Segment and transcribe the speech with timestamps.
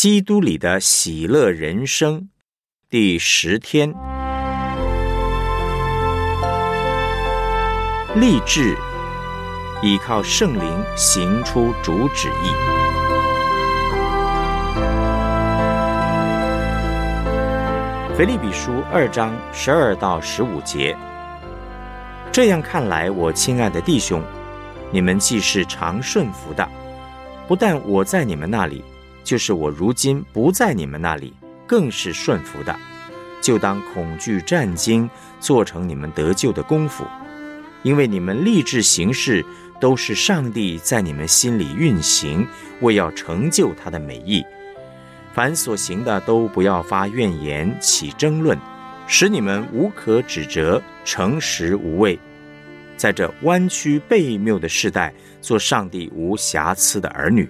[0.00, 2.28] 基督里的喜乐人生
[2.88, 3.92] 第十天，
[8.14, 8.76] 立志
[9.82, 12.54] 依靠圣灵行出主旨意。
[18.16, 20.96] 腓立比书二章十二到十五节。
[22.30, 24.22] 这样看来，我亲爱的弟兄，
[24.92, 26.64] 你们既是常顺服的，
[27.48, 28.84] 不但我在你们那里。
[29.28, 31.34] 就是我如今不在你们那里，
[31.66, 32.74] 更是顺服的，
[33.42, 35.06] 就当恐惧战惊，
[35.38, 37.04] 做成你们得救的功夫，
[37.82, 39.44] 因为你们立志行事，
[39.78, 42.46] 都是上帝在你们心里运行，
[42.80, 44.42] 为要成就他的美意。
[45.34, 48.58] 凡所行的，都不要发怨言，起争论，
[49.06, 52.18] 使你们无可指责，诚实无畏，
[52.96, 57.46] 在这弯曲悖谬的时代，做上帝无瑕疵的儿女。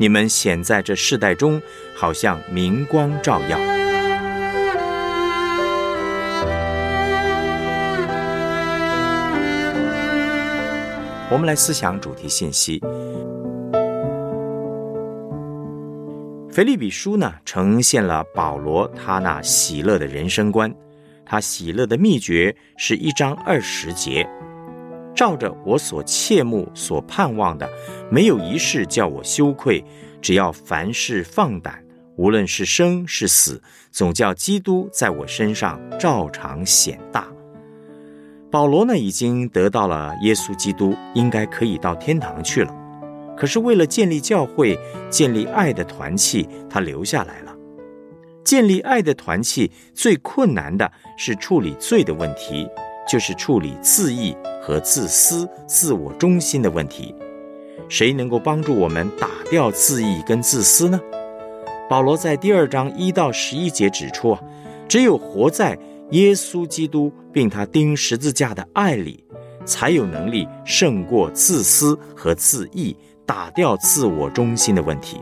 [0.00, 1.60] 你们显在这世代中，
[1.94, 3.58] 好像明光照耀。
[11.30, 12.80] 我们来思想主题信息。
[16.50, 20.74] 腓利比书呢，呈现了保罗他那喜乐的人生观。
[21.26, 24.26] 他喜乐的秘诀是一章二十节。
[25.20, 27.68] 照着我所切慕、所盼望的，
[28.10, 29.84] 没有一事叫我羞愧。
[30.22, 31.84] 只要凡事放胆，
[32.16, 37.28] 无论是生是死，总叫基督在我身上照常显大。
[38.50, 42.74] 保罗呢，已经得到了耶稣基督，应该可以到天堂去了。
[43.36, 44.78] 可是为了建立教会、
[45.10, 47.54] 建立爱的团契，他留下来了。
[48.42, 52.66] 建立爱的团契最困难的是处理罪的问题，
[53.06, 54.34] 就是处理自义。
[54.70, 57.12] 和自私、自我中心的问题，
[57.88, 61.00] 谁能够帮助我们打掉自义跟自私呢？
[61.88, 64.40] 保罗在第二章一到十一节指出啊，
[64.88, 65.76] 只有活在
[66.12, 69.24] 耶稣基督并他钉十字架的爱里，
[69.64, 75.20] 才有能力胜过自私和自义，打掉自我中心的问题，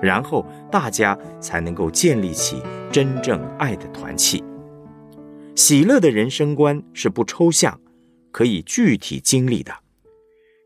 [0.00, 2.62] 然后大家才能够建立起
[2.92, 4.44] 真正爱的团契。
[5.56, 7.80] 喜乐的人生观是不抽象。
[8.34, 9.72] 可以具体经历的。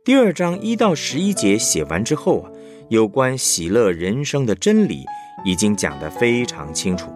[0.03, 2.51] 第二章一到十一节写完之后啊，
[2.89, 5.05] 有关喜乐人生的真理
[5.45, 7.11] 已经讲得非常清楚。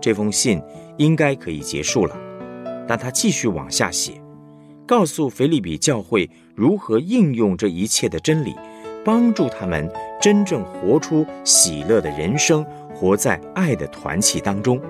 [0.00, 0.60] 这封信
[0.98, 2.18] 应该可以结束了，
[2.88, 4.20] 但他继续往下写，
[4.88, 8.56] 告诉腓利比教会如何应用这一切的真理，
[9.04, 9.88] 帮助他们
[10.20, 14.80] 真正活出喜乐的人生，活在爱的团契当中。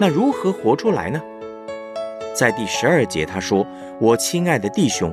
[0.00, 1.20] 那如何活出来呢？
[2.36, 3.66] 在第十二节，他说
[3.98, 5.10] ：“我亲爱的弟兄，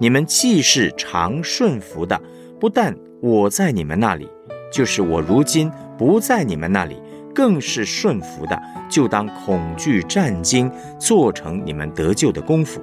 [0.00, 2.20] 你们既是常顺服的，
[2.58, 2.92] 不但
[3.22, 4.28] 我在你们那里，
[4.72, 7.00] 就是我如今不在你们那里，
[7.32, 10.68] 更是顺服的，就当恐惧战惊，
[10.98, 12.82] 做成你们得救的功夫。”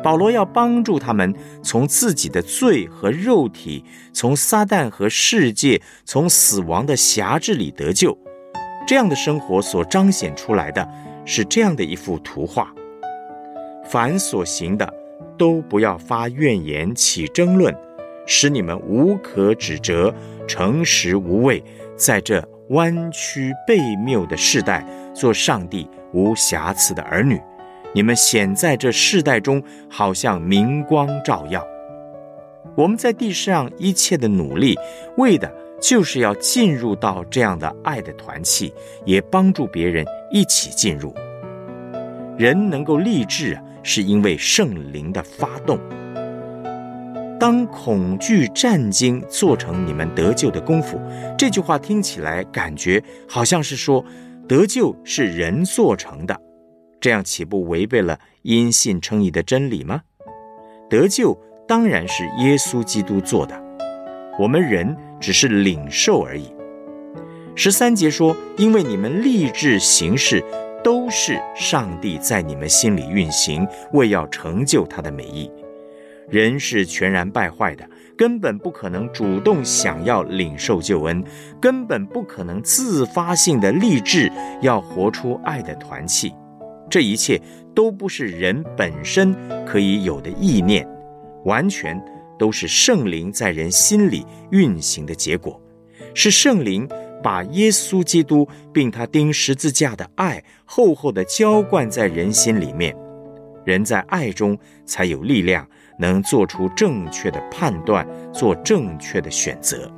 [0.00, 8.16] 保罗要帮助他们从自己的罪和肉体，从撒旦和世界，从死亡的辖制里得救。
[8.86, 10.86] 这样的生活所彰显出来的
[11.24, 12.72] 是这样的一幅图画。
[13.94, 14.92] 凡所行的，
[15.38, 17.72] 都不要发怨言，起争论，
[18.26, 20.12] 使你们无可指责，
[20.48, 21.62] 诚实无畏，
[21.94, 24.84] 在这弯曲悖谬的世代，
[25.14, 27.40] 做上帝无瑕疵的儿女。
[27.94, 31.64] 你们显在这世代中，好像明光照耀。
[32.74, 34.76] 我们在地上一切的努力，
[35.18, 35.48] 为的
[35.80, 41.14] 就是要进入到这样的爱的团契，也帮助别人一起进入。
[42.36, 43.62] 人能够立志啊。
[43.84, 45.78] 是因为圣灵的发动。
[47.38, 50.98] 当恐惧战惊做成你们得救的功夫，
[51.36, 54.02] 这句话听起来感觉好像是说
[54.48, 56.40] 得救是人做成的，
[57.00, 60.00] 这样岂不违背了因信称义的真理吗？
[60.88, 63.62] 得救当然是耶稣基督做的，
[64.38, 66.50] 我们人只是领受而已。
[67.54, 70.42] 十三节说，因为你们立志行事。
[70.84, 75.50] 都是上帝在你们心里运行，为要成就他的美意。
[76.28, 81.24] 人是全然败坏的，根本不可能主动想要领受救恩，
[81.60, 86.32] 根本不可能自发性的立志要活出爱的团契。
[86.90, 87.40] 这一切
[87.74, 89.34] 都不是人本身
[89.66, 90.86] 可以有的意念，
[91.44, 91.98] 完全
[92.38, 95.60] 都是圣灵在人心里运行的结果，
[96.14, 96.86] 是圣灵。
[97.24, 102.94] 把耶稣基督并他钉十字架的爱厚厚的浇灌在人心里面，
[103.64, 105.66] 人在爱中才有力量，
[105.98, 109.90] 能做出正确的判断，做正确的选择。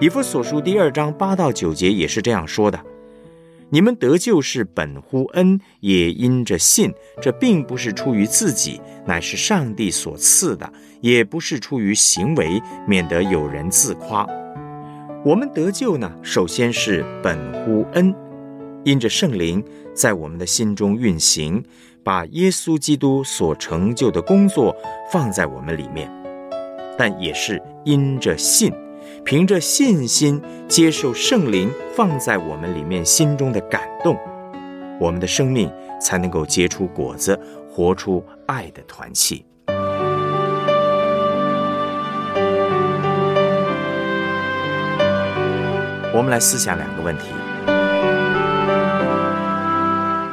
[0.00, 2.78] 以弗所书第二章八到九节也是这样说的
[3.68, 6.92] ：“你们得救是本乎恩，也因着信。
[7.20, 10.64] 这并不是出于自己，乃是上帝所赐的；
[11.00, 14.24] 也不是出于行为，免得有人自夸。
[15.24, 18.14] 我们得救呢，首先是本乎恩，
[18.84, 21.64] 因着圣灵在我们的心中运行，
[22.02, 24.76] 把耶稣基督所成就的工作
[25.10, 26.06] 放在我们里面；
[26.98, 28.70] 但也是因着信。”
[29.24, 34.18] 凭着信心接受圣灵放在我们里面心中的感动，
[35.00, 37.38] 我们的生命才能够结出果子，
[37.70, 39.42] 活出爱的团契。
[46.16, 47.24] 我们来思想两个问题：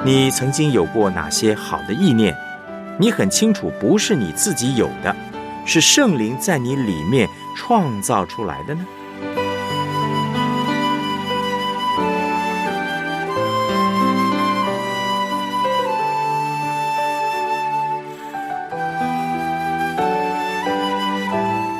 [0.06, 2.38] 你曾经有过哪些好的意念？
[3.00, 5.16] 你很清楚不是你自己有的，
[5.66, 7.28] 是圣灵在你里面。
[7.58, 8.86] 创造出来的呢？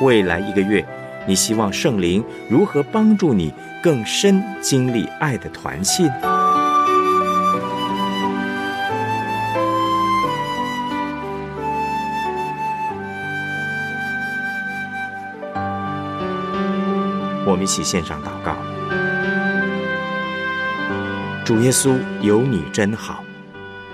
[0.02, 0.84] 未来一个月，
[1.26, 3.52] 你希望圣灵如何帮助你
[3.82, 6.10] 更深经历爱的团契？
[17.44, 18.56] 我们一起献上祷告。
[21.44, 23.22] 主耶稣，有你真好。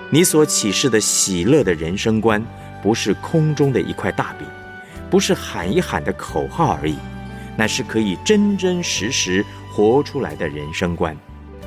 [0.09, 2.43] 你所启示的喜乐的人生观，
[2.81, 4.47] 不是空中的一块大饼，
[5.09, 6.97] 不是喊一喊的口号而已，
[7.59, 11.13] 乃是可以真真实实活出来的人生观。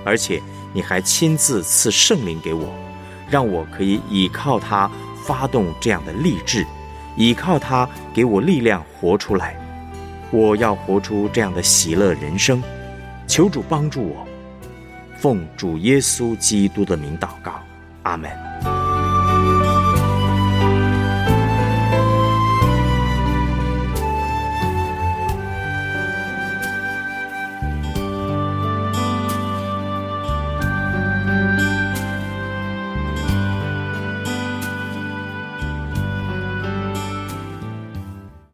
[0.04, 0.40] 而且
[0.72, 2.72] 你还亲自赐圣灵给我，
[3.28, 4.90] 让我可以依靠他
[5.22, 6.64] 发动这样的励志，
[7.14, 9.54] 依靠他给我力量活出来。
[10.30, 12.62] 我要活出这样的喜乐人生，
[13.28, 14.26] 求主帮助我，
[15.18, 17.62] 奉主耶稣基督的名祷告，
[18.04, 18.51] 阿门。